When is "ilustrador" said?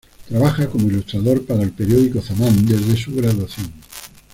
0.87-1.45